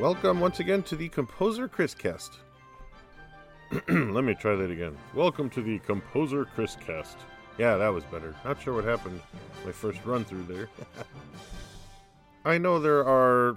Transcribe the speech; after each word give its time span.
Welcome 0.00 0.40
once 0.40 0.60
again 0.60 0.82
to 0.84 0.96
the 0.96 1.08
Composer 1.08 1.68
Chris 1.68 1.94
Cast. 1.94 2.40
Let 3.88 4.24
me 4.24 4.34
try 4.34 4.54
that 4.54 4.70
again. 4.70 4.94
Welcome 5.14 5.48
to 5.50 5.62
the 5.62 5.78
Composer 5.78 6.44
Chris 6.44 6.76
Cast. 6.76 7.16
Yeah, 7.56 7.78
that 7.78 7.88
was 7.88 8.04
better. 8.04 8.34
Not 8.44 8.60
sure 8.60 8.74
what 8.74 8.84
happened 8.84 9.22
my 9.64 9.72
first 9.72 10.04
run 10.04 10.26
through 10.26 10.42
there. 10.42 10.68
I 12.44 12.58
know 12.58 12.78
there 12.78 13.06
are 13.06 13.56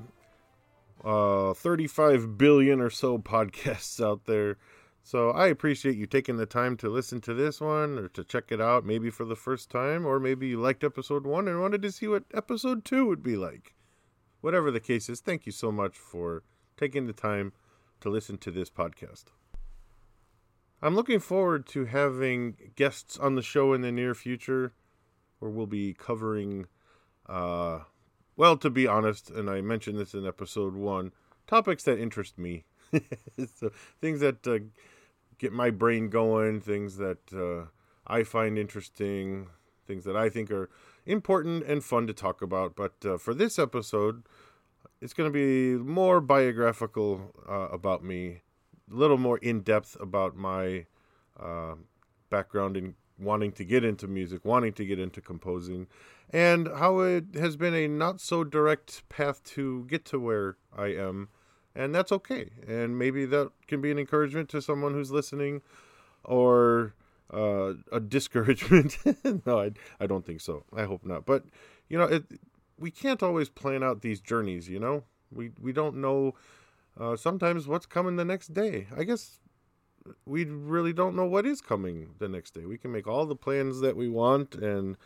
uh, 1.04 1.56
35 1.56 2.38
billion 2.38 2.80
or 2.80 2.90
so 2.90 3.18
podcasts 3.18 4.02
out 4.02 4.24
there. 4.24 4.58
So 5.04 5.32
I 5.32 5.48
appreciate 5.48 5.98
you 5.98 6.08
taking 6.08 6.38
the 6.38 6.46
time 6.46 6.78
to 6.78 6.90
listen 6.90 7.20
to 7.22 7.34
this 7.34 7.60
one 7.60 8.00
or 8.00 8.08
to 8.08 8.24
check 8.24 8.46
it 8.50 8.62
out, 8.62 8.86
maybe 8.86 9.10
for 9.10 9.26
the 9.26 9.36
first 9.36 9.70
time, 9.70 10.06
or 10.06 10.22
maybe 10.22 10.48
you 10.48 10.62
liked 10.62 10.86
episode 10.86 11.26
one 11.26 11.50
and 11.50 11.60
wanted 11.60 11.82
to 11.82 11.92
see 11.92 12.08
what 12.08 12.24
episode 12.34 12.86
two 12.86 13.06
would 13.08 13.22
be 13.22 13.36
like. 13.36 13.74
Whatever 14.42 14.72
the 14.72 14.80
case 14.80 15.10
is, 15.10 15.20
thank 15.20 15.46
you 15.46 15.52
so 15.52 15.72
much 15.72 15.98
for 15.98 16.44
taking 16.78 17.08
the 17.08 17.14
time 17.14 17.52
to 18.02 18.10
listen 18.10 18.38
to 18.38 18.52
this 18.52 18.70
podcast. 18.70 19.26
I'm 20.82 20.96
looking 20.96 21.20
forward 21.20 21.66
to 21.68 21.86
having 21.86 22.56
guests 22.76 23.18
on 23.18 23.36
the 23.36 23.42
show 23.42 23.74
in 23.74 23.82
the 23.82 23.92
near 23.92 24.16
future 24.16 24.72
where 25.40 25.52
we'll 25.52 25.66
be 25.66 25.94
covering, 25.94 26.68
uh, 27.28 27.80
well, 28.38 28.56
to 28.58 28.70
be 28.70 28.88
honest, 28.88 29.30
and 29.30 29.50
I 29.50 29.60
mentioned 29.60 30.00
this 30.00 30.14
in 30.14 30.26
episode 30.26 30.76
one, 30.76 31.12
topics 31.48 31.84
that 31.84 32.00
interest 32.00 32.38
me. 32.38 32.64
so 33.56 33.72
things 34.00 34.22
that 34.22 34.48
uh, 34.48 34.60
get 35.38 35.52
my 35.52 35.70
brain 35.70 36.10
going, 36.10 36.62
things 36.62 36.96
that 36.96 37.34
uh, 37.34 37.68
I 38.08 38.24
find 38.24 38.58
interesting, 38.58 39.48
things 39.86 40.06
that 40.06 40.16
I 40.16 40.30
think 40.30 40.50
are 40.50 40.70
important 41.10 41.64
and 41.64 41.84
fun 41.84 42.08
to 42.08 42.14
talk 42.14 42.42
about. 42.42 42.76
But 42.76 42.94
uh, 43.04 43.18
for 43.18 43.34
this 43.34 43.58
episode, 43.60 44.24
it's 45.02 45.14
going 45.14 45.32
to 45.32 45.34
be 45.34 45.82
more 45.84 46.22
biographical 46.22 47.34
uh, 47.48 47.70
about 47.70 48.04
me, 48.04 48.42
a 48.92 48.96
little 48.96 49.18
more 49.18 49.38
in 49.40 49.62
depth 49.62 49.98
about 50.00 50.36
my 50.36 50.86
uh, 51.40 51.76
background 52.30 52.78
in 52.78 52.96
wanting 53.18 53.52
to 53.54 53.66
get 53.66 53.84
into 53.84 54.08
music, 54.08 54.46
wanting 54.46 54.74
to 54.74 54.86
get 54.86 55.00
into 55.00 55.20
composing, 55.20 55.88
and 56.30 56.68
how 56.68 57.00
it 57.00 57.26
has 57.34 57.58
been 57.58 57.74
a 57.74 57.88
not 57.88 58.22
so 58.22 58.44
direct 58.44 59.08
path 59.10 59.44
to 59.44 59.86
get 59.86 60.06
to 60.06 60.20
where 60.20 60.58
I 60.76 60.88
am. 60.88 61.30
And 61.76 61.94
that's 61.94 62.12
okay. 62.12 62.50
And 62.68 62.98
maybe 62.98 63.26
that 63.26 63.52
can 63.68 63.82
be 63.82 63.92
an 63.92 64.00
encouragement 64.00 64.50
to 64.50 64.62
someone 64.62 64.94
who's 64.94 65.12
listening 65.12 65.62
or 66.24 66.94
uh, 67.34 67.74
a 67.92 68.00
discouragement. 68.00 68.98
no, 69.46 69.60
I, 69.60 69.72
I 70.00 70.08
don't 70.08 70.26
think 70.26 70.42
so. 70.42 70.66
I 70.76 70.84
hope 70.84 71.06
not. 71.06 71.26
But, 71.26 71.44
you 71.90 71.98
know, 71.98 72.06
it, 72.06 72.24
we 72.78 72.92
can't 72.92 73.24
always 73.24 73.50
plan 73.50 73.84
out 73.84 74.02
these 74.02 74.20
journeys, 74.20 74.70
you 74.70 74.80
know? 74.80 75.04
We, 75.32 75.52
we 75.60 75.74
don't 75.74 75.98
know 75.98 76.34
uh, 77.00 77.16
sometimes 77.16 77.68
what's 77.68 77.86
coming 77.86 78.16
the 78.16 78.26
next 78.26 78.54
day. 78.54 78.88
I 78.96 79.04
guess 79.04 79.40
we 80.26 80.46
really 80.46 80.94
don't 80.94 81.16
know 81.16 81.26
what 81.26 81.46
is 81.46 81.62
coming 81.62 82.10
the 82.20 82.28
next 82.28 82.54
day. 82.54 82.66
We 82.66 82.78
can 82.78 82.92
make 82.92 83.08
all 83.08 83.26
the 83.26 83.36
plans 83.36 83.80
that 83.82 83.96
we 83.96 84.10
want 84.10 84.56
and 84.56 84.98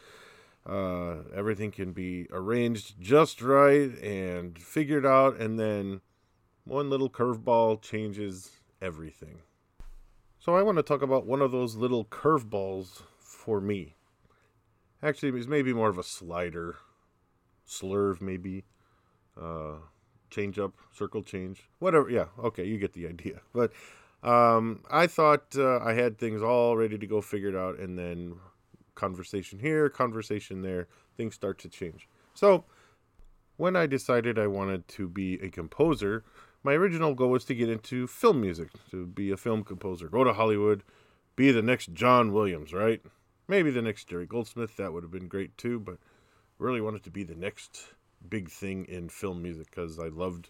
uh, 0.66 1.16
everything 1.36 1.72
can 1.72 1.92
be 1.92 2.28
arranged 2.32 3.00
just 3.00 3.42
right 3.42 3.92
and 4.02 4.58
figured 4.58 5.06
out, 5.06 5.38
and 5.38 5.60
then 5.60 6.02
one 6.64 6.90
little 6.90 7.10
curveball 7.10 7.82
changes 7.82 8.62
everything. 8.82 9.40
So 10.44 10.58
I 10.58 10.62
want 10.62 10.76
to 10.78 10.84
talk 10.84 11.02
about 11.02 11.26
one 11.26 11.42
of 11.42 11.54
those 11.54 11.78
little 11.78 12.04
curveballs 12.04 13.04
for 13.18 13.62
me. 13.62 13.96
Actually, 15.02 15.40
it's 15.40 15.48
maybe 15.48 15.72
more 15.72 15.88
of 15.88 15.98
a 15.98 16.04
slider, 16.04 16.76
slurve, 17.66 18.20
maybe, 18.20 18.66
uh, 19.42 19.76
change 20.30 20.60
up, 20.60 20.74
circle 20.92 21.24
change, 21.24 21.70
whatever. 21.80 22.10
Yeah, 22.10 22.26
okay, 22.38 22.66
you 22.66 22.78
get 22.78 22.92
the 22.92 23.08
idea. 23.08 23.40
But 23.54 23.72
um, 24.22 24.84
I 24.92 25.08
thought 25.08 25.56
uh, 25.56 25.80
I 25.80 25.94
had 25.94 26.18
things 26.18 26.42
all 26.42 26.76
ready 26.76 26.98
to 26.98 27.08
go 27.08 27.22
figured 27.22 27.56
out, 27.56 27.80
and 27.80 27.98
then 27.98 28.36
conversation 28.96 29.60
here, 29.60 29.88
conversation 29.88 30.62
there, 30.62 30.90
things 31.16 31.36
start 31.36 31.58
to 31.60 31.70
change. 31.70 32.10
So, 32.34 32.66
when 33.56 33.78
I 33.78 33.86
decided 33.86 34.38
I 34.38 34.48
wanted 34.48 34.90
to 34.90 35.08
be 35.08 35.36
a 35.36 35.48
composer, 35.48 36.26
my 36.64 36.74
original 36.74 37.14
goal 37.14 37.30
was 37.30 37.46
to 37.46 37.56
get 37.56 37.70
into 37.70 38.08
film 38.08 38.42
music, 38.42 38.70
to 38.92 39.06
be 39.06 39.32
a 39.32 39.38
film 39.38 39.64
composer, 39.64 40.08
go 40.08 40.24
to 40.24 40.34
Hollywood, 40.34 40.84
be 41.36 41.52
the 41.52 41.62
next 41.62 41.94
John 41.94 42.32
Williams, 42.32 42.74
right? 42.74 43.02
Maybe 43.48 43.72
the 43.72 43.82
next 43.82 44.08
Jerry 44.08 44.26
Goldsmith, 44.26 44.78
that 44.78 44.94
would 44.94 45.04
have 45.04 45.12
been 45.12 45.28
great 45.28 45.58
too, 45.58 45.80
but 45.80 45.98
really 46.58 46.82
wanted 46.82 47.04
to 47.04 47.12
be 47.12 47.24
the 47.24 47.36
next 47.36 47.88
big 48.30 48.50
thing 48.50 48.86
in 48.86 49.10
film 49.10 49.42
music 49.42 49.70
because 49.70 50.00
I 50.00 50.08
loved 50.08 50.50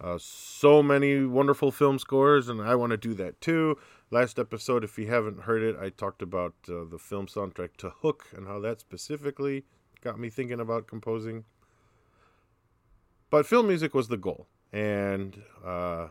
uh, 0.00 0.18
so 0.20 0.82
many 0.82 1.24
wonderful 1.24 1.72
film 1.72 1.98
scores, 1.98 2.48
and 2.48 2.60
I 2.60 2.74
want 2.74 2.90
to 2.90 2.96
do 2.96 3.14
that 3.14 3.40
too. 3.40 3.78
Last 4.10 4.38
episode, 4.38 4.84
if 4.84 4.98
you 4.98 5.08
haven't 5.08 5.40
heard 5.40 5.62
it, 5.62 5.76
I 5.80 5.88
talked 5.88 6.22
about 6.22 6.54
uh, 6.68 6.84
the 6.88 6.98
film 6.98 7.26
soundtrack 7.26 7.76
to 7.78 7.90
Hook 7.90 8.26
and 8.36 8.46
how 8.46 8.60
that 8.60 8.80
specifically 8.80 9.64
got 10.00 10.18
me 10.18 10.30
thinking 10.30 10.60
about 10.60 10.86
composing. 10.86 11.44
But 13.30 13.46
film 13.46 13.66
music 13.68 13.94
was 13.94 14.08
the 14.08 14.16
goal, 14.16 14.46
and 14.72 15.42
uh, 15.64 16.08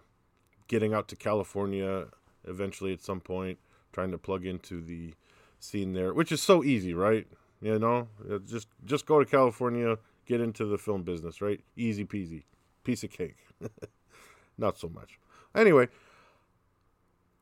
getting 0.68 0.94
out 0.94 1.07
to 1.09 1.16
California 1.16 2.07
eventually 2.45 2.94
at 2.94 3.01
some 3.01 3.19
point, 3.19 3.59
trying 3.91 4.12
to 4.12 4.18
plug 4.18 4.45
into 4.45 4.81
the 4.81 5.13
scene 5.59 5.94
there, 5.94 6.13
which 6.13 6.31
is 6.31 6.41
so 6.41 6.63
easy, 6.63 6.94
right? 6.94 7.28
You 7.62 7.79
know, 7.79 8.07
just 8.45 8.68
just 8.85 9.06
go 9.06 9.19
to 9.19 9.25
California, 9.25 9.97
get 10.25 10.41
into 10.41 10.66
the 10.66 10.78
film 10.78 11.03
business, 11.03 11.41
right? 11.41 11.59
Easy 11.75 12.06
peasy 12.06 12.44
piece 12.84 13.03
of 13.03 13.12
cake. 13.12 13.38
Not 14.57 14.78
so 14.78 14.88
much. 14.88 15.19
Anyway, 15.56 15.88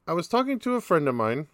I 0.08 0.14
was 0.14 0.28
talking 0.28 0.60
to 0.60 0.76
a 0.76 0.82
friend 0.82 1.08
of 1.08 1.16
mine. 1.16 1.48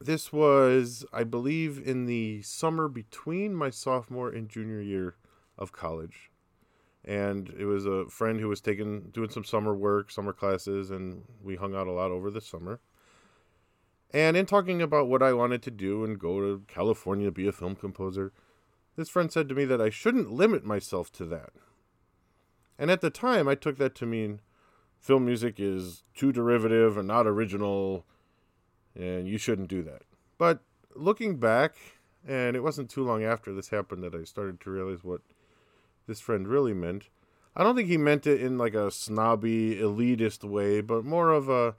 This 0.00 0.32
was, 0.32 1.06
I 1.12 1.24
believe, 1.24 1.80
in 1.84 2.04
the 2.06 2.42
summer 2.42 2.88
between 2.88 3.54
my 3.54 3.70
sophomore 3.70 4.28
and 4.28 4.48
junior 4.48 4.80
year 4.80 5.14
of 5.56 5.72
college. 5.72 6.30
And 7.06 7.54
it 7.56 7.66
was 7.66 7.86
a 7.86 8.06
friend 8.06 8.40
who 8.40 8.48
was 8.48 8.60
taking 8.60 9.10
doing 9.12 9.30
some 9.30 9.44
summer 9.44 9.74
work, 9.74 10.10
summer 10.10 10.32
classes, 10.32 10.90
and 10.90 11.22
we 11.42 11.54
hung 11.54 11.74
out 11.74 11.86
a 11.86 11.92
lot 11.92 12.10
over 12.10 12.30
the 12.30 12.40
summer. 12.40 12.80
And 14.12 14.36
in 14.36 14.46
talking 14.46 14.82
about 14.82 15.08
what 15.08 15.22
I 15.22 15.32
wanted 15.32 15.62
to 15.62 15.70
do 15.70 16.04
and 16.04 16.18
go 16.18 16.40
to 16.40 16.62
California, 16.66 17.26
to 17.26 17.32
be 17.32 17.46
a 17.46 17.52
film 17.52 17.76
composer, 17.76 18.32
this 18.96 19.08
friend 19.08 19.30
said 19.30 19.48
to 19.48 19.54
me 19.54 19.64
that 19.66 19.80
I 19.80 19.90
shouldn't 19.90 20.32
limit 20.32 20.64
myself 20.64 21.12
to 21.12 21.24
that. 21.26 21.50
And 22.78 22.90
at 22.90 23.00
the 23.00 23.10
time, 23.10 23.46
I 23.46 23.54
took 23.54 23.78
that 23.78 23.94
to 23.96 24.06
mean 24.06 24.40
film 24.98 25.24
music 25.26 25.56
is 25.58 26.02
too 26.14 26.32
derivative 26.32 26.96
and 26.96 27.06
not 27.06 27.26
original, 27.26 28.04
and 28.94 29.28
you 29.28 29.38
shouldn't 29.38 29.68
do 29.68 29.82
that. 29.82 30.02
But 30.38 30.60
looking 30.94 31.36
back, 31.36 31.76
and 32.26 32.56
it 32.56 32.62
wasn't 32.62 32.90
too 32.90 33.04
long 33.04 33.22
after 33.22 33.52
this 33.52 33.68
happened 33.68 34.02
that 34.02 34.14
I 34.14 34.24
started 34.24 34.60
to 34.62 34.70
realize 34.70 35.04
what 35.04 35.20
this 36.06 36.20
friend 36.20 36.48
really 36.48 36.74
meant. 36.74 37.08
I 37.54 37.62
don't 37.62 37.74
think 37.74 37.88
he 37.88 37.96
meant 37.96 38.26
it 38.26 38.40
in 38.40 38.58
like 38.58 38.74
a 38.74 38.90
snobby, 38.90 39.76
elitist 39.76 40.44
way, 40.44 40.80
but 40.80 41.04
more 41.04 41.30
of 41.30 41.48
a 41.48 41.74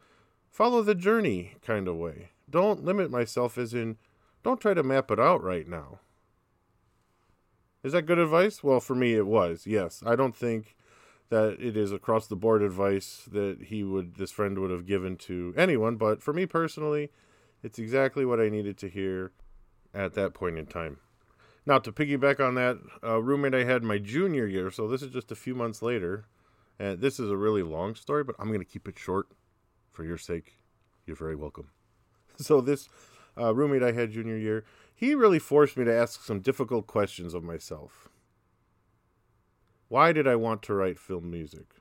follow 0.49 0.81
the 0.81 0.95
journey 0.95 1.55
kind 1.61 1.88
of 1.88 1.95
way. 1.95 2.29
Don't 2.49 2.83
limit 2.83 3.11
myself, 3.11 3.57
as 3.57 3.73
in, 3.73 3.97
don't 4.43 4.61
try 4.61 4.73
to 4.73 4.83
map 4.83 5.11
it 5.11 5.19
out 5.19 5.43
right 5.43 5.67
now. 5.67 5.99
Is 7.83 7.93
that 7.93 8.03
good 8.03 8.17
advice? 8.17 8.63
Well, 8.63 8.79
for 8.79 8.95
me, 8.95 9.13
it 9.13 9.27
was. 9.27 9.67
Yes. 9.67 10.01
I 10.05 10.15
don't 10.15 10.35
think 10.35 10.77
that 11.29 11.57
it 11.59 11.75
is 11.75 11.91
across 11.91 12.27
the 12.27 12.35
board 12.35 12.61
advice 12.61 13.27
that 13.31 13.63
he 13.63 13.83
would 13.83 14.15
this 14.15 14.31
friend 14.31 14.59
would 14.59 14.71
have 14.71 14.85
given 14.85 15.18
to 15.18 15.53
anyone 15.57 15.95
but 15.95 16.21
for 16.21 16.33
me 16.33 16.45
personally 16.45 17.09
it's 17.63 17.80
exactly 17.80 18.25
what 18.25 18.39
i 18.39 18.50
needed 18.50 18.77
to 18.77 18.88
hear 18.88 19.31
at 19.94 20.13
that 20.13 20.33
point 20.33 20.57
in 20.57 20.65
time 20.65 20.97
now 21.68 21.78
to 21.78 21.92
piggyback 21.92 22.40
on 22.40 22.56
that 22.56 22.78
uh, 23.04 23.22
roommate 23.22 23.54
i 23.54 23.64
had 23.64 23.84
my 23.84 23.98
junior 23.98 24.48
year 24.48 24.72
so 24.72 24.88
this 24.88 25.02
is 25.02 25.12
just 25.12 25.31
a 25.31 25.36
few 25.36 25.54
months 25.54 25.81
later 25.81 26.25
and 26.80 27.02
this 27.02 27.19
is 27.19 27.30
a 27.30 27.38
really 27.38 27.62
long 27.62 27.94
story 27.94 28.24
but 28.24 28.36
i'm 28.40 28.48
going 28.48 28.60
to 28.60 28.66
keep 28.66 28.88
it 28.88 28.98
short. 28.98 29.28
For 29.92 30.04
your 30.04 30.18
sake 30.18 30.60
you're 31.06 31.16
very 31.16 31.36
welcome. 31.36 31.69
So 32.38 32.62
this 32.62 32.88
uh, 33.40 33.54
roommate 33.54 33.84
i 33.84 33.92
had 33.92 34.12
junior 34.12 34.38
year 34.38 34.64
he 34.98 35.14
really 35.14 35.40
forced 35.40 35.78
me 35.78 35.86
to 35.86 35.94
ask 35.94 36.24
some 36.24 36.40
difficult 36.40 36.88
questions 36.88 37.36
of 37.36 37.44
myself. 37.44 38.10
Why 39.90 40.12
did 40.12 40.28
I 40.28 40.36
want 40.36 40.64
to 40.64 40.74
write 40.74 40.98
film 40.98 41.30
music? 41.30 41.75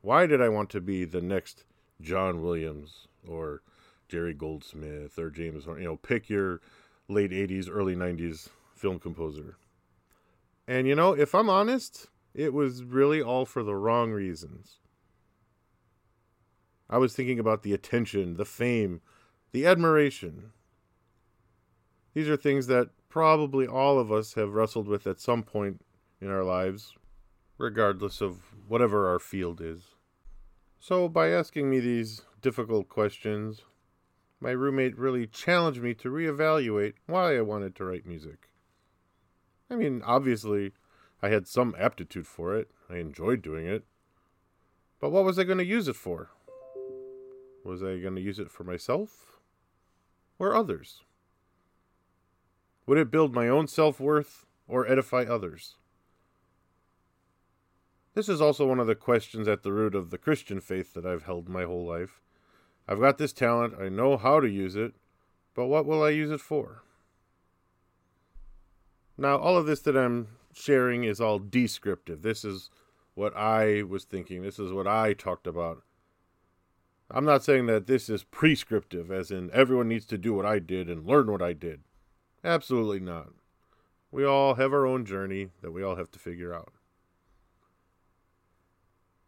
Why 0.00 0.26
did 0.26 0.40
I 0.40 0.48
want 0.48 0.70
to 0.70 0.80
be 0.80 1.04
the 1.04 1.20
next 1.20 1.64
John 2.00 2.40
Williams 2.40 3.08
or 3.26 3.62
Jerry 4.08 4.32
Goldsmith 4.32 5.18
or 5.18 5.28
James 5.28 5.66
You 5.66 5.84
know, 5.84 5.96
pick 5.96 6.30
your 6.30 6.60
late 7.08 7.32
80s, 7.32 7.68
early 7.68 7.96
90s 7.96 8.48
film 8.80 8.98
composer. 8.98 9.56
And 10.66 10.86
you 10.86 10.94
know, 10.94 11.12
if 11.12 11.34
I'm 11.34 11.50
honest, 11.50 12.08
it 12.34 12.54
was 12.54 12.82
really 12.82 13.20
all 13.20 13.44
for 13.44 13.62
the 13.62 13.74
wrong 13.74 14.12
reasons. 14.12 14.78
I 16.88 16.98
was 16.98 17.14
thinking 17.14 17.38
about 17.38 17.62
the 17.62 17.72
attention, 17.72 18.34
the 18.34 18.44
fame, 18.44 19.00
the 19.52 19.66
admiration. 19.66 20.52
These 22.14 22.28
are 22.28 22.36
things 22.36 22.66
that 22.66 22.90
probably 23.08 23.66
all 23.66 23.98
of 23.98 24.10
us 24.10 24.34
have 24.34 24.54
wrestled 24.54 24.88
with 24.88 25.06
at 25.06 25.20
some 25.20 25.42
point 25.42 25.84
in 26.20 26.28
our 26.28 26.42
lives, 26.42 26.94
regardless 27.58 28.20
of 28.20 28.38
whatever 28.66 29.08
our 29.08 29.18
field 29.18 29.60
is. 29.60 29.94
So, 30.78 31.08
by 31.08 31.28
asking 31.28 31.68
me 31.68 31.78
these 31.78 32.22
difficult 32.40 32.88
questions, 32.88 33.62
my 34.40 34.50
roommate 34.50 34.98
really 34.98 35.26
challenged 35.26 35.82
me 35.82 35.94
to 35.94 36.08
reevaluate 36.08 36.94
why 37.06 37.36
I 37.36 37.42
wanted 37.42 37.76
to 37.76 37.84
write 37.84 38.06
music. 38.06 38.49
I 39.70 39.76
mean, 39.76 40.02
obviously, 40.04 40.72
I 41.22 41.28
had 41.28 41.46
some 41.46 41.76
aptitude 41.78 42.26
for 42.26 42.56
it, 42.56 42.70
I 42.88 42.96
enjoyed 42.96 43.40
doing 43.40 43.66
it. 43.66 43.84
But 45.00 45.10
what 45.10 45.24
was 45.24 45.38
I 45.38 45.44
going 45.44 45.58
to 45.58 45.64
use 45.64 45.88
it 45.88 45.96
for? 45.96 46.30
Was 47.64 47.82
I 47.82 47.98
going 47.98 48.16
to 48.16 48.20
use 48.20 48.38
it 48.38 48.50
for 48.50 48.64
myself 48.64 49.38
or 50.38 50.54
others? 50.54 51.02
Would 52.86 52.98
it 52.98 53.10
build 53.10 53.34
my 53.34 53.48
own 53.48 53.68
self 53.68 54.00
worth 54.00 54.46
or 54.66 54.90
edify 54.90 55.22
others? 55.22 55.76
This 58.14 58.28
is 58.28 58.40
also 58.40 58.66
one 58.66 58.80
of 58.80 58.88
the 58.88 58.96
questions 58.96 59.46
at 59.46 59.62
the 59.62 59.72
root 59.72 59.94
of 59.94 60.10
the 60.10 60.18
Christian 60.18 60.60
faith 60.60 60.94
that 60.94 61.06
I've 61.06 61.22
held 61.22 61.48
my 61.48 61.62
whole 61.62 61.86
life. 61.86 62.20
I've 62.88 63.00
got 63.00 63.18
this 63.18 63.32
talent, 63.32 63.74
I 63.80 63.88
know 63.88 64.16
how 64.16 64.40
to 64.40 64.48
use 64.48 64.74
it, 64.74 64.94
but 65.54 65.66
what 65.66 65.86
will 65.86 66.02
I 66.02 66.10
use 66.10 66.30
it 66.30 66.40
for? 66.40 66.82
Now, 69.20 69.36
all 69.36 69.58
of 69.58 69.66
this 69.66 69.80
that 69.82 69.98
I'm 69.98 70.28
sharing 70.54 71.04
is 71.04 71.20
all 71.20 71.38
descriptive. 71.38 72.22
This 72.22 72.42
is 72.42 72.70
what 73.12 73.36
I 73.36 73.82
was 73.82 74.04
thinking, 74.04 74.40
this 74.40 74.58
is 74.58 74.72
what 74.72 74.86
I 74.86 75.12
talked 75.12 75.46
about. 75.46 75.82
I'm 77.10 77.26
not 77.26 77.44
saying 77.44 77.66
that 77.66 77.86
this 77.86 78.08
is 78.08 78.24
prescriptive, 78.24 79.10
as 79.10 79.30
in 79.30 79.50
everyone 79.52 79.88
needs 79.88 80.06
to 80.06 80.16
do 80.16 80.32
what 80.32 80.46
I 80.46 80.58
did 80.58 80.88
and 80.88 81.06
learn 81.06 81.30
what 81.30 81.42
I 81.42 81.52
did. 81.52 81.82
Absolutely 82.42 83.00
not. 83.00 83.28
We 84.10 84.24
all 84.24 84.54
have 84.54 84.72
our 84.72 84.86
own 84.86 85.04
journey 85.04 85.48
that 85.60 85.72
we 85.72 85.82
all 85.82 85.96
have 85.96 86.10
to 86.12 86.18
figure 86.18 86.54
out. 86.54 86.72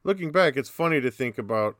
Looking 0.05 0.33
back, 0.33 0.57
it's 0.57 0.71
funny 0.71 1.03
to 1.03 1.11
think 1.11 1.37
about 1.37 1.77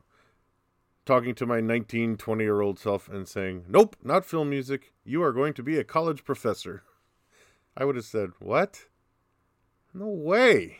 talking 1.03 1.33
to 1.33 1.47
my 1.47 1.61
19, 1.61 2.17
20 2.17 2.43
year 2.43 2.61
old 2.61 2.77
self 2.77 3.09
and 3.09 3.27
saying, 3.27 3.65
Nope, 3.67 3.95
not 4.03 4.23
film 4.23 4.51
music. 4.51 4.93
You 5.03 5.23
are 5.23 5.33
going 5.33 5.55
to 5.55 5.63
be 5.63 5.79
a 5.79 5.83
college 5.83 6.23
professor. 6.23 6.83
I 7.75 7.85
would 7.85 7.95
have 7.95 8.05
said, 8.05 8.31
What? 8.39 8.85
No 9.93 10.07
way. 10.07 10.77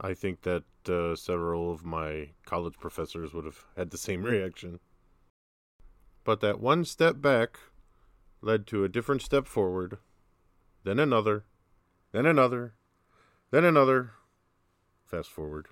I 0.00 0.14
think 0.14 0.42
that 0.42 0.64
uh, 0.88 1.16
several 1.16 1.72
of 1.72 1.84
my 1.84 2.30
college 2.44 2.74
professors 2.78 3.32
would 3.32 3.44
have 3.44 3.64
had 3.76 3.90
the 3.90 3.98
same 3.98 4.22
reaction. 4.24 4.80
But 6.24 6.40
that 6.40 6.60
one 6.60 6.84
step 6.84 7.20
back 7.20 7.58
led 8.40 8.66
to 8.68 8.84
a 8.84 8.88
different 8.88 9.22
step 9.22 9.46
forward, 9.46 9.98
then 10.84 10.98
another, 10.98 11.44
then 12.12 12.26
another, 12.26 12.74
then 13.50 13.64
another. 13.64 14.12
Fast 15.04 15.30
forward. 15.30 15.68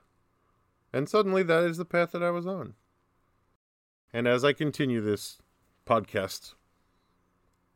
And 0.93 1.08
suddenly 1.08 1.43
that 1.43 1.64
is 1.64 1.76
the 1.76 1.85
path 1.85 2.12
that 2.12 2.23
I 2.23 2.31
was 2.31 2.46
on. 2.46 2.75
And 4.12 4.29
as 4.29 4.44
I 4.44 4.52
continue 4.52 5.00
this 5.00 5.38
podcast, 5.87 6.55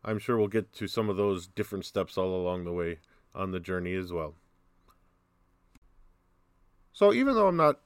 I'm 0.05 0.19
sure 0.19 0.37
we'll 0.37 0.49
get 0.49 0.73
to 0.75 0.87
some 0.87 1.09
of 1.09 1.17
those 1.17 1.47
different 1.47 1.85
steps 1.85 2.17
all 2.17 2.35
along 2.35 2.65
the 2.65 2.73
way 2.73 2.99
on 3.35 3.51
the 3.51 3.61
journey 3.61 3.95
as 3.95 4.13
well. 4.13 4.35
So 6.93 7.13
even 7.13 7.35
though 7.35 7.49
I'm 7.49 7.57
not 7.57 7.81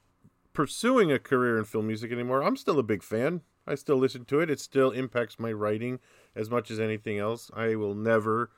pursuing 0.53 1.11
a 1.11 1.19
career 1.19 1.57
in 1.57 1.65
film 1.65 1.87
music 1.87 2.11
anymore, 2.11 2.43
I'm 2.43 2.57
still 2.57 2.79
a 2.79 2.83
big 2.83 3.03
fan. 3.03 3.41
I 3.65 3.75
still 3.75 3.97
listen 3.97 4.25
to 4.25 4.39
it. 4.39 4.49
It 4.49 4.59
still 4.59 4.91
impacts 4.91 5.39
my 5.39 5.51
writing 5.51 5.99
as 6.35 6.49
much 6.49 6.69
as 6.69 6.79
anything 6.79 7.17
else. 7.17 7.49
I 7.55 7.75
will 7.75 7.95
never 7.95 8.51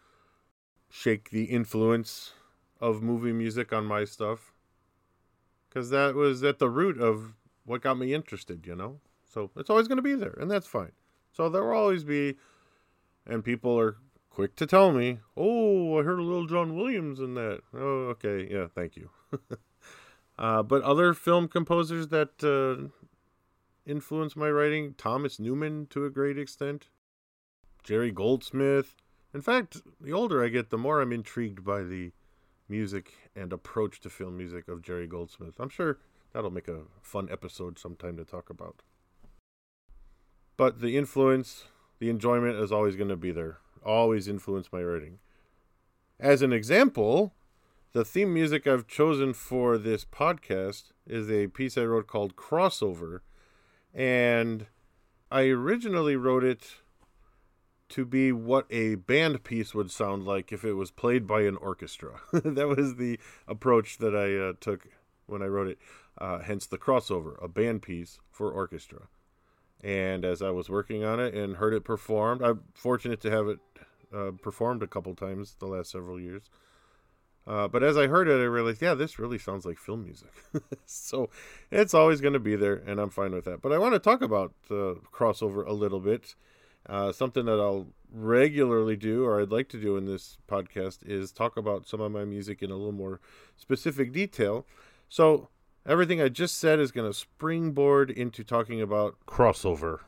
shake 0.89 1.29
the 1.29 1.45
influence 1.45 2.33
of 2.79 3.01
movie 3.01 3.33
music 3.33 3.73
on 3.73 3.85
my 3.85 4.05
stuff 4.05 4.53
because 5.67 5.89
that 5.89 6.15
was 6.15 6.43
at 6.43 6.59
the 6.59 6.69
root 6.69 6.99
of 6.99 7.35
what 7.65 7.81
got 7.81 7.97
me 7.97 8.13
interested, 8.13 8.65
you 8.65 8.75
know? 8.75 8.99
So 9.29 9.51
it's 9.57 9.69
always 9.69 9.89
going 9.89 9.97
to 9.97 10.01
be 10.01 10.15
there, 10.15 10.35
and 10.39 10.49
that's 10.49 10.67
fine. 10.67 10.93
So 11.33 11.49
there 11.49 11.65
will 11.65 11.75
always 11.75 12.05
be, 12.05 12.35
and 13.25 13.43
people 13.43 13.79
are 13.79 13.97
quick 14.29 14.55
to 14.57 14.67
tell 14.67 14.91
me, 14.91 15.19
oh, 15.37 15.99
I 15.99 16.03
heard 16.03 16.19
a 16.19 16.23
little 16.23 16.45
John 16.45 16.75
Williams 16.75 17.19
in 17.19 17.35
that. 17.35 17.61
Oh, 17.73 18.09
okay. 18.09 18.47
Yeah, 18.51 18.67
thank 18.67 18.97
you. 18.97 19.09
uh, 20.37 20.61
but 20.63 20.81
other 20.81 21.13
film 21.13 21.47
composers 21.47 22.09
that 22.09 22.43
uh, 22.43 22.89
my 24.35 24.49
writing, 24.49 24.93
Thomas 24.97 25.39
Newman 25.39 25.87
to 25.91 26.05
a 26.05 26.09
great 26.09 26.37
extent, 26.37 26.89
Jerry 27.83 28.11
Goldsmith. 28.11 28.95
In 29.33 29.41
fact, 29.41 29.81
the 30.01 30.13
older 30.13 30.43
I 30.43 30.49
get, 30.49 30.69
the 30.69 30.77
more 30.77 31.01
I'm 31.01 31.11
intrigued 31.11 31.63
by 31.63 31.83
the 31.83 32.11
music 32.67 33.13
and 33.35 33.53
approach 33.53 34.01
to 34.01 34.09
film 34.09 34.37
music 34.37 34.67
of 34.67 34.81
Jerry 34.81 35.07
Goldsmith. 35.07 35.59
I'm 35.59 35.69
sure 35.69 35.99
that'll 36.33 36.51
make 36.51 36.67
a 36.67 36.81
fun 37.01 37.29
episode 37.31 37.79
sometime 37.79 38.17
to 38.17 38.25
talk 38.25 38.49
about. 38.49 38.81
But 40.57 40.79
the 40.79 40.97
influence, 40.97 41.65
the 41.99 42.09
enjoyment 42.09 42.57
is 42.57 42.71
always 42.71 42.95
going 42.95 43.09
to 43.09 43.15
be 43.15 43.31
there. 43.31 43.57
Always 43.85 44.27
influence 44.27 44.71
my 44.71 44.81
writing. 44.81 45.19
As 46.19 46.41
an 46.41 46.53
example, 46.53 47.33
the 47.93 48.05
theme 48.05 48.33
music 48.33 48.67
I've 48.67 48.87
chosen 48.87 49.33
for 49.33 49.77
this 49.77 50.03
podcast 50.03 50.91
is 51.07 51.29
a 51.29 51.47
piece 51.47 51.77
I 51.77 51.85
wrote 51.85 52.07
called 52.07 52.35
Crossover. 52.35 53.19
And 53.93 54.67
I 55.31 55.43
originally 55.43 56.15
wrote 56.15 56.43
it 56.43 56.77
to 57.89 58.05
be 58.05 58.31
what 58.31 58.65
a 58.69 58.95
band 58.95 59.43
piece 59.43 59.73
would 59.73 59.91
sound 59.91 60.25
like 60.25 60.51
if 60.51 60.65
it 60.65 60.73
was 60.73 60.91
played 60.91 61.27
by 61.27 61.41
an 61.41 61.55
orchestra. 61.57 62.19
that 62.33 62.67
was 62.67 62.95
the 62.95 63.19
approach 63.47 63.99
that 63.99 64.15
I 64.15 64.49
uh, 64.49 64.53
took 64.59 64.87
when 65.27 65.41
I 65.41 65.47
wrote 65.47 65.67
it. 65.67 65.79
Uh, 66.17 66.39
hence 66.39 66.65
the 66.65 66.77
crossover, 66.77 67.41
a 67.43 67.47
band 67.47 67.81
piece 67.81 68.19
for 68.31 68.51
orchestra. 68.51 69.07
And 69.85 70.25
as 70.25 70.41
I 70.41 70.49
was 70.49 70.67
working 70.67 71.03
on 71.03 71.19
it 71.19 71.35
and 71.35 71.57
heard 71.57 71.73
it 71.73 71.83
performed, 71.83 72.41
I'm 72.41 72.61
fortunate 72.73 73.21
to 73.21 73.29
have 73.29 73.47
it 73.47 73.59
uh, 74.13 74.31
performed 74.41 74.81
a 74.81 74.87
couple 74.87 75.13
times 75.13 75.55
the 75.59 75.67
last 75.67 75.91
several 75.91 76.19
years. 76.19 76.49
Uh, 77.45 77.67
but 77.67 77.83
as 77.83 77.95
I 77.95 78.07
heard 78.07 78.27
it, 78.27 78.41
I 78.41 78.45
realized, 78.45 78.81
yeah, 78.81 78.95
this 78.95 79.19
really 79.19 79.37
sounds 79.37 79.63
like 79.63 79.77
film 79.77 80.03
music. 80.03 80.31
so 80.87 81.29
it's 81.69 81.93
always 81.93 82.19
going 82.19 82.33
to 82.33 82.39
be 82.39 82.55
there, 82.55 82.81
and 82.87 82.99
I'm 82.99 83.11
fine 83.11 83.33
with 83.33 83.45
that. 83.45 83.61
But 83.61 83.71
I 83.71 83.77
want 83.77 83.93
to 83.93 83.99
talk 83.99 84.23
about 84.23 84.53
the 84.67 84.99
crossover 85.13 85.63
a 85.67 85.73
little 85.73 85.99
bit 85.99 86.33
uh, 86.87 87.11
something 87.11 87.45
that 87.45 87.59
I'll 87.59 87.87
regularly 88.11 88.95
do, 88.95 89.25
or 89.25 89.41
I'd 89.41 89.51
like 89.51 89.69
to 89.69 89.81
do 89.81 89.97
in 89.97 90.05
this 90.05 90.37
podcast, 90.47 90.99
is 91.05 91.31
talk 91.31 91.57
about 91.57 91.87
some 91.87 91.99
of 91.99 92.11
my 92.11 92.25
music 92.25 92.61
in 92.61 92.69
a 92.69 92.75
little 92.75 92.91
more 92.91 93.19
specific 93.55 94.11
detail. 94.11 94.65
So, 95.09 95.49
everything 95.85 96.21
I 96.21 96.29
just 96.29 96.57
said 96.57 96.79
is 96.79 96.91
going 96.91 97.09
to 97.09 97.17
springboard 97.17 98.09
into 98.09 98.43
talking 98.43 98.81
about 98.81 99.15
crossover. 99.27 99.99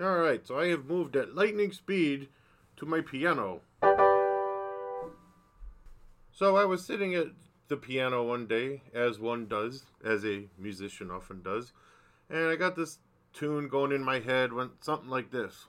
All 0.00 0.18
right, 0.18 0.46
so 0.46 0.58
I 0.58 0.68
have 0.68 0.86
moved 0.86 1.14
at 1.16 1.34
lightning 1.34 1.72
speed 1.72 2.28
to 2.76 2.86
my 2.86 3.00
piano. 3.00 3.60
So, 6.34 6.56
I 6.56 6.64
was 6.64 6.84
sitting 6.84 7.14
at 7.14 7.28
the 7.68 7.76
piano 7.76 8.24
one 8.24 8.46
day, 8.46 8.82
as 8.92 9.20
one 9.20 9.46
does, 9.46 9.84
as 10.04 10.24
a 10.24 10.48
musician 10.58 11.10
often 11.10 11.42
does, 11.42 11.72
and 12.28 12.48
I 12.48 12.56
got 12.56 12.74
this 12.74 12.98
tune 13.32 13.68
going 13.68 13.92
in 13.92 14.02
my 14.02 14.18
head 14.18 14.52
went 14.52 14.82
something 14.82 15.08
like 15.08 15.30
this. 15.30 15.66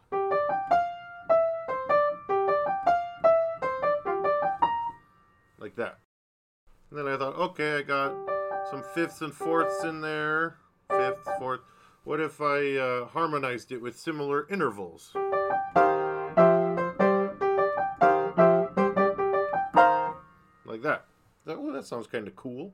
Like 5.60 5.76
that. 5.76 6.00
And 6.90 7.00
then 7.00 7.08
I 7.08 7.18
thought, 7.18 7.36
okay, 7.36 7.78
I 7.78 7.82
got 7.84 8.33
some 8.70 8.84
fifths 8.94 9.22
and 9.22 9.34
fourths 9.34 9.84
in 9.84 10.02
there. 10.02 10.58
Fifth, 10.90 11.28
fourth. 11.40 11.62
What 12.04 12.20
if 12.20 12.42
I 12.42 12.76
uh, 12.76 13.06
harmonized 13.06 13.72
it 13.72 13.82
with 13.82 13.98
similar 13.98 14.48
intervals? 14.50 15.12
Like 20.66 20.82
that. 20.82 21.06
Oh, 21.48 21.72
that 21.72 21.86
sounds 21.86 22.08
kind 22.08 22.28
of 22.28 22.36
cool. 22.36 22.74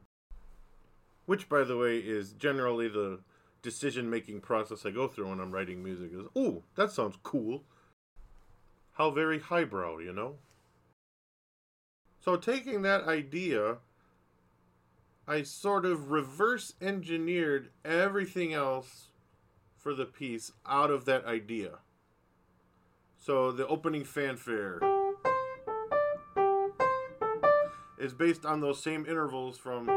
Which, 1.26 1.48
by 1.48 1.64
the 1.64 1.78
way, 1.78 1.98
is 1.98 2.34
generally 2.34 2.88
the 2.88 3.20
decision 3.62 4.10
making 4.10 4.42
process 4.42 4.86
I 4.86 4.92
go 4.92 5.08
through 5.08 5.30
when 5.30 5.40
I'm 5.40 5.52
writing 5.52 5.84
music 5.84 6.12
is, 6.14 6.26
oh, 6.36 6.64
that 6.76 6.92
sounds 6.92 7.18
cool. 7.24 7.64
How 8.94 9.12
very 9.12 9.40
highbrow, 9.40 10.00
you 10.00 10.14
know? 10.14 10.36
So, 12.20 12.36
taking 12.36 12.82
that 12.82 13.04
idea, 13.04 13.78
I 15.30 15.44
sort 15.44 15.86
of 15.86 16.10
reverse 16.10 16.74
engineered 16.82 17.70
everything 17.86 18.52
else 18.52 19.10
for 19.78 19.94
the 19.94 20.06
piece 20.06 20.52
out 20.68 20.90
of 20.90 21.06
that 21.06 21.24
idea. 21.26 21.78
So, 23.20 23.52
the 23.52 23.68
opening 23.68 24.06
fanfare 24.06 24.82
is 28.00 28.14
based 28.14 28.44
on 28.44 28.62
those 28.62 28.82
same 28.82 29.06
intervals 29.06 29.60
from 29.60 29.88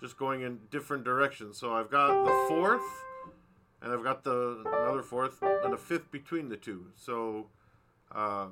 just 0.00 0.16
going 0.16 0.42
in 0.42 0.60
different 0.70 1.02
directions. 1.02 1.58
So 1.58 1.74
I've 1.74 1.90
got 1.90 2.24
the 2.24 2.44
fourth, 2.46 2.82
and 3.82 3.92
I've 3.92 4.04
got 4.04 4.22
the 4.22 4.62
another 4.66 5.02
fourth 5.02 5.42
and 5.42 5.74
a 5.74 5.76
fifth 5.76 6.12
between 6.12 6.48
the 6.48 6.56
two. 6.56 6.86
So 6.94 7.48
uh, 8.14 8.46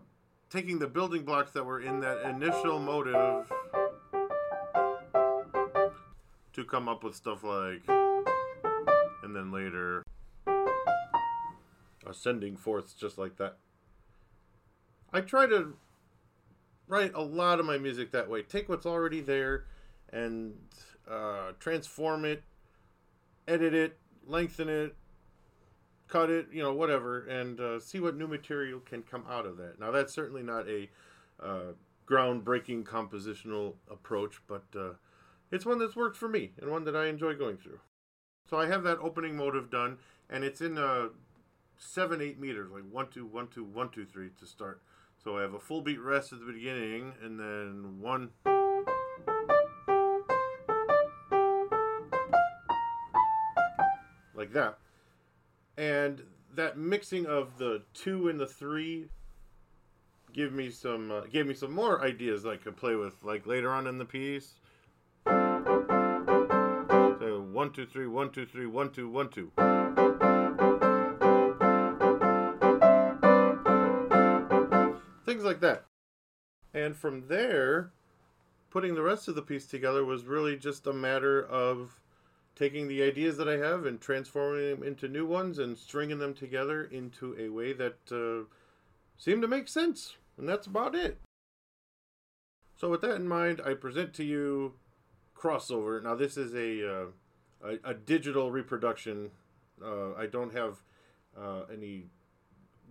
taking 0.50 0.80
the 0.80 0.88
building 0.88 1.22
blocks 1.22 1.52
that 1.52 1.64
were 1.64 1.80
in 1.80 2.00
that 2.00 2.28
initial 2.28 2.80
motive 2.80 3.46
come 6.66 6.88
up 6.88 7.02
with 7.04 7.14
stuff 7.14 7.44
like, 7.44 7.82
and 9.22 9.34
then 9.34 9.50
later 9.52 10.02
ascending 12.06 12.56
fourths 12.56 12.94
just 12.94 13.18
like 13.18 13.36
that. 13.36 13.56
I 15.12 15.20
try 15.20 15.46
to 15.46 15.74
write 16.88 17.12
a 17.14 17.22
lot 17.22 17.60
of 17.60 17.66
my 17.66 17.78
music 17.78 18.12
that 18.12 18.28
way. 18.28 18.42
Take 18.42 18.68
what's 18.68 18.86
already 18.86 19.20
there 19.20 19.64
and 20.12 20.54
uh, 21.10 21.52
transform 21.58 22.24
it, 22.24 22.42
edit 23.48 23.74
it, 23.74 23.98
lengthen 24.26 24.68
it, 24.68 24.94
cut 26.08 26.30
it, 26.30 26.46
you 26.52 26.62
know, 26.62 26.72
whatever, 26.72 27.26
and 27.26 27.60
uh, 27.60 27.80
see 27.80 28.00
what 28.00 28.16
new 28.16 28.28
material 28.28 28.80
can 28.80 29.02
come 29.02 29.24
out 29.28 29.46
of 29.46 29.56
that. 29.56 29.80
Now, 29.80 29.90
that's 29.90 30.12
certainly 30.12 30.42
not 30.42 30.68
a 30.68 30.88
uh, 31.42 31.72
groundbreaking 32.08 32.84
compositional 32.84 33.74
approach, 33.90 34.40
but 34.46 34.64
uh, 34.76 34.90
it's 35.50 35.66
one 35.66 35.78
that's 35.78 35.96
worked 35.96 36.16
for 36.16 36.28
me 36.28 36.52
and 36.60 36.70
one 36.70 36.84
that 36.84 36.96
I 36.96 37.06
enjoy 37.06 37.34
going 37.34 37.56
through. 37.56 37.80
So 38.48 38.58
I 38.58 38.66
have 38.66 38.82
that 38.84 38.98
opening 39.00 39.36
motive 39.36 39.70
done, 39.70 39.98
and 40.30 40.44
it's 40.44 40.60
in 40.60 40.78
uh, 40.78 41.08
seven, 41.78 42.20
eight 42.20 42.38
meters, 42.38 42.70
like 42.72 42.84
one, 42.90 43.08
two, 43.08 43.26
one, 43.26 43.48
two, 43.48 43.64
one, 43.64 43.90
two, 43.90 44.04
three 44.04 44.30
to 44.38 44.46
start. 44.46 44.82
So 45.22 45.38
I 45.38 45.42
have 45.42 45.54
a 45.54 45.58
full 45.58 45.80
beat 45.80 46.00
rest 46.00 46.32
at 46.32 46.40
the 46.40 46.52
beginning, 46.52 47.14
and 47.22 47.38
then 47.40 48.00
one. 48.00 48.30
Like 54.34 54.52
that. 54.52 54.78
And 55.76 56.22
that 56.54 56.78
mixing 56.78 57.26
of 57.26 57.58
the 57.58 57.82
two 57.94 58.28
and 58.28 58.38
the 58.38 58.46
three 58.46 59.08
give 60.32 60.52
me 60.52 60.70
some 60.70 61.10
uh, 61.10 61.20
gave 61.22 61.46
me 61.46 61.54
some 61.54 61.72
more 61.72 62.04
ideas 62.04 62.44
I 62.46 62.56
could 62.56 62.76
play 62.76 62.94
with 62.94 63.14
like 63.22 63.46
later 63.46 63.72
on 63.72 63.86
in 63.86 63.98
the 63.98 64.04
piece. 64.04 64.54
One 67.56 67.72
two 67.72 67.86
three 67.86 68.06
one 68.06 68.32
two 68.32 68.44
three 68.44 68.66
one 68.66 68.90
two 68.90 69.08
one 69.08 69.30
two. 69.30 69.50
Things 75.24 75.42
like 75.42 75.60
that. 75.60 75.86
And 76.74 76.94
from 76.94 77.28
there, 77.28 77.92
putting 78.68 78.94
the 78.94 79.00
rest 79.00 79.26
of 79.28 79.36
the 79.36 79.40
piece 79.40 79.64
together 79.64 80.04
was 80.04 80.26
really 80.26 80.58
just 80.58 80.86
a 80.86 80.92
matter 80.92 81.42
of 81.46 81.98
taking 82.54 82.88
the 82.88 83.02
ideas 83.02 83.38
that 83.38 83.48
I 83.48 83.56
have 83.56 83.86
and 83.86 84.02
transforming 84.02 84.68
them 84.68 84.82
into 84.82 85.08
new 85.08 85.24
ones 85.24 85.58
and 85.58 85.78
stringing 85.78 86.18
them 86.18 86.34
together 86.34 86.84
into 86.84 87.34
a 87.38 87.48
way 87.48 87.72
that 87.72 87.96
uh, 88.12 88.44
seemed 89.16 89.40
to 89.40 89.48
make 89.48 89.68
sense. 89.68 90.16
And 90.36 90.46
that's 90.46 90.66
about 90.66 90.94
it. 90.94 91.22
So, 92.78 92.90
with 92.90 93.00
that 93.00 93.16
in 93.16 93.26
mind, 93.26 93.62
I 93.64 93.72
present 93.72 94.12
to 94.16 94.24
you 94.24 94.74
Crossover. 95.34 96.02
Now, 96.02 96.14
this 96.14 96.36
is 96.36 96.54
a, 96.54 96.86
uh, 96.86 97.06
a, 97.64 97.90
a, 97.90 97.94
digital 97.94 98.50
reproduction. 98.50 99.30
Uh, 99.82 100.14
I 100.14 100.26
don't 100.26 100.52
have 100.52 100.82
uh, 101.38 101.62
any 101.72 102.06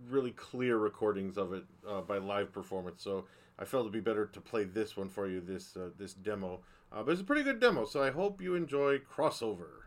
really 0.08 0.32
clear 0.32 0.78
recordings 0.78 1.36
of 1.36 1.52
it 1.52 1.64
uh, 1.88 2.00
by 2.00 2.18
live 2.18 2.52
performance. 2.52 3.02
So 3.02 3.26
I 3.58 3.64
felt 3.64 3.82
it'd 3.82 3.92
be 3.92 4.00
better 4.00 4.26
to 4.26 4.40
play 4.40 4.64
this 4.64 4.96
one 4.96 5.08
for 5.08 5.28
you, 5.28 5.40
this 5.40 5.76
uh, 5.76 5.90
this 5.98 6.14
demo. 6.14 6.60
Uh, 6.92 7.02
but 7.02 7.12
it's 7.12 7.20
a 7.20 7.24
pretty 7.24 7.42
good 7.42 7.60
demo, 7.60 7.84
so 7.84 8.02
I 8.02 8.10
hope 8.10 8.40
you 8.40 8.54
enjoy 8.54 8.98
Crossover. 8.98 9.85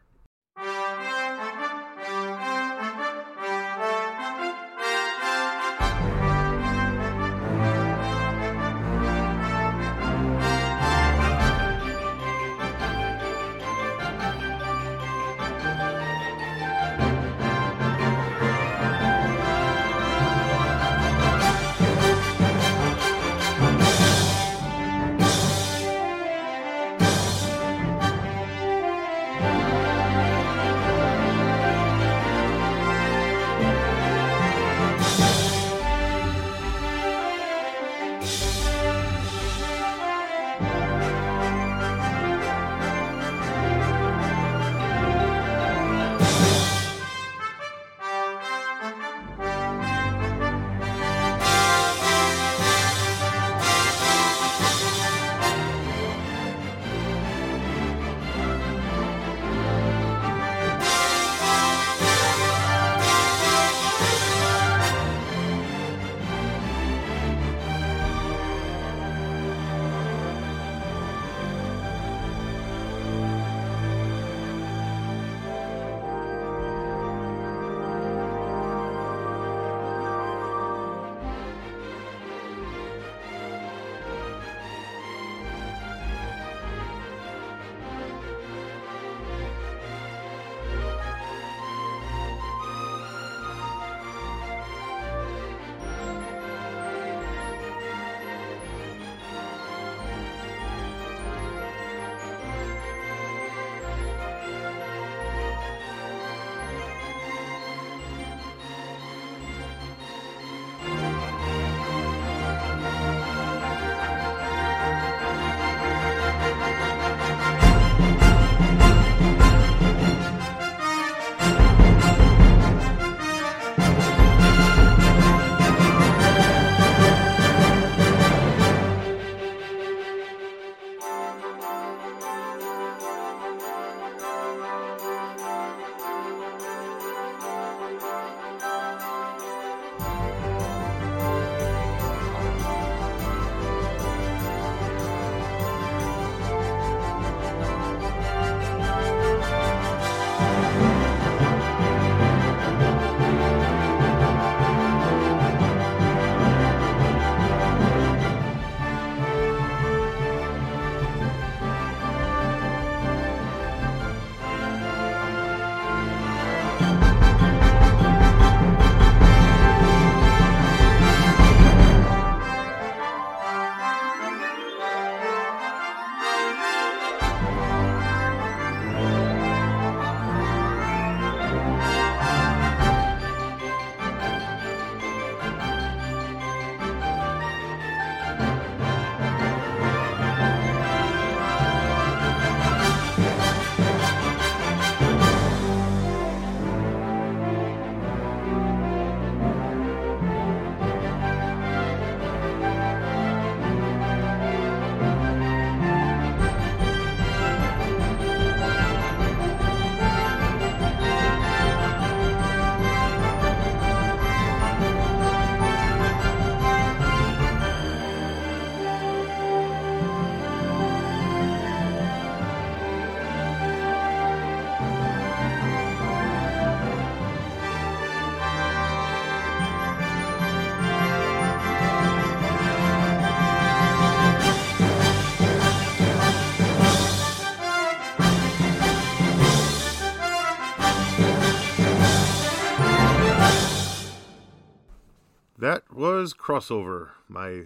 That 245.59 245.93
was 245.93 246.33
Crossover, 246.33 247.09
my 247.27 247.63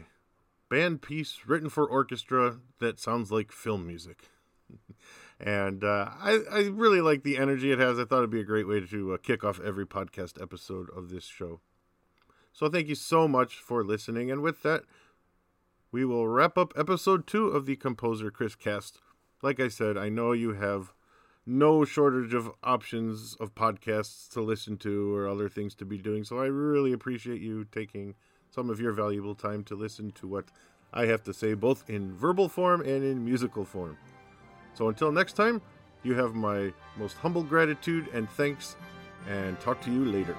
band 0.67 1.03
piece 1.03 1.41
written 1.45 1.69
for 1.69 1.85
orchestra 1.85 2.57
that 2.79 2.99
sounds 2.99 3.31
like 3.31 3.51
film 3.51 3.85
music. 3.85 4.29
and 5.39 5.83
uh, 5.83 6.09
I, 6.19 6.39
I 6.51 6.59
really 6.73 7.01
like 7.01 7.21
the 7.21 7.37
energy 7.37 7.71
it 7.71 7.77
has. 7.77 7.99
I 7.99 8.05
thought 8.05 8.17
it'd 8.17 8.31
be 8.31 8.39
a 8.39 8.45
great 8.45 8.67
way 8.67 8.79
to 8.79 9.13
uh, 9.13 9.17
kick 9.17 9.43
off 9.43 9.59
every 9.59 9.85
podcast 9.85 10.41
episode 10.41 10.89
of 10.89 11.09
this 11.09 11.25
show. 11.25 11.59
So 12.51 12.67
thank 12.67 12.87
you 12.87 12.95
so 12.95 13.27
much 13.27 13.57
for 13.57 13.83
listening. 13.83 14.31
And 14.31 14.41
with 14.41 14.63
that, 14.63 14.85
we 15.91 16.03
will 16.03 16.27
wrap 16.27 16.57
up 16.57 16.73
episode 16.75 17.27
two 17.27 17.45
of 17.49 17.67
the 17.67 17.75
Composer 17.75 18.31
Chris 18.31 18.55
cast. 18.55 19.01
Like 19.43 19.59
I 19.59 19.67
said, 19.67 19.99
I 19.99 20.09
know 20.09 20.31
you 20.31 20.53
have 20.53 20.93
no 21.45 21.83
shortage 21.83 22.33
of 22.33 22.51
options 22.63 23.35
of 23.39 23.53
podcasts 23.53 24.29
to 24.29 24.41
listen 24.41 24.77
to 24.77 25.13
or 25.15 25.27
other 25.27 25.49
things 25.49 25.75
to 25.75 25.85
be 25.85 25.97
doing. 25.97 26.23
So 26.23 26.39
I 26.39 26.45
really 26.45 26.93
appreciate 26.93 27.41
you 27.41 27.65
taking 27.65 28.15
some 28.49 28.69
of 28.69 28.79
your 28.79 28.93
valuable 28.93 29.35
time 29.35 29.63
to 29.65 29.75
listen 29.75 30.11
to 30.11 30.27
what 30.27 30.45
I 30.93 31.05
have 31.07 31.23
to 31.23 31.33
say, 31.33 31.53
both 31.53 31.89
in 31.89 32.13
verbal 32.13 32.47
form 32.47 32.81
and 32.81 33.03
in 33.03 33.25
musical 33.25 33.65
form. 33.65 33.97
So 34.73 34.89
until 34.89 35.11
next 35.11 35.33
time, 35.33 35.61
you 36.03 36.13
have 36.15 36.33
my 36.35 36.73
most 36.97 37.17
humble 37.17 37.43
gratitude 37.43 38.07
and 38.13 38.29
thanks, 38.31 38.75
and 39.29 39.59
talk 39.59 39.81
to 39.81 39.91
you 39.91 40.05
later. 40.05 40.35